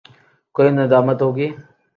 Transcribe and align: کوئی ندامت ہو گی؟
کوئی 0.55 0.69
ندامت 0.77 1.19
ہو 1.23 1.29
گی؟ 1.37 1.47